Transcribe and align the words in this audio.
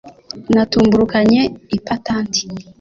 Natumburukanye 0.53 1.41
ipatanti, 1.77 2.41